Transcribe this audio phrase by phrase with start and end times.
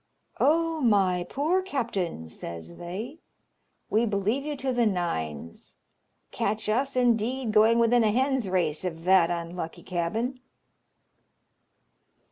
[0.39, 3.19] "Oh, my poor captain," says they,
[3.87, 5.77] "we believe you to the nines.
[6.31, 10.39] Catch us, indeed, going within a hen's race of that unlucky cabin!"